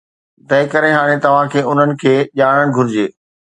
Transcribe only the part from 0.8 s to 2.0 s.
هاڻي توهان کي انهن